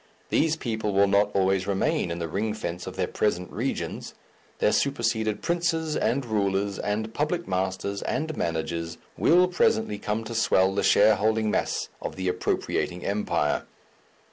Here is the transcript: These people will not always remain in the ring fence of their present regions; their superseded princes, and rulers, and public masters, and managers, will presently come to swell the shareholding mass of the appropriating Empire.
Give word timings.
These 0.29 0.55
people 0.55 0.93
will 0.93 1.05
not 1.05 1.29
always 1.35 1.67
remain 1.67 2.09
in 2.09 2.17
the 2.17 2.27
ring 2.27 2.55
fence 2.55 2.87
of 2.87 2.95
their 2.95 3.05
present 3.05 3.51
regions; 3.51 4.15
their 4.57 4.71
superseded 4.71 5.43
princes, 5.43 5.95
and 5.95 6.25
rulers, 6.25 6.79
and 6.79 7.13
public 7.13 7.47
masters, 7.47 8.01
and 8.01 8.35
managers, 8.35 8.97
will 9.15 9.47
presently 9.47 9.99
come 9.99 10.23
to 10.23 10.33
swell 10.33 10.73
the 10.73 10.81
shareholding 10.81 11.51
mass 11.51 11.89
of 12.01 12.15
the 12.15 12.27
appropriating 12.27 13.05
Empire. 13.05 13.67